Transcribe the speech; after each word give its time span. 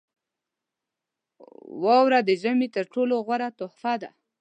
•واوره 1.83 2.19
د 2.23 2.29
ژمي 2.41 2.67
تر 2.75 2.85
ټولو 2.93 3.13
غوره 3.25 3.49
تحفه 3.59 3.93
ده. 4.01 4.09